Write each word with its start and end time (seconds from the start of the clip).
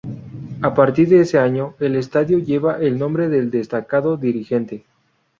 A 0.63 0.73
partir 0.73 1.07
de 1.09 1.21
ese 1.21 1.37
año, 1.37 1.75
el 1.79 1.95
estadio 1.95 2.39
lleva 2.39 2.79
el 2.79 2.97
nombre 2.97 3.29
del 3.29 3.51
destacado 3.51 4.17
dirigente. 4.17 4.83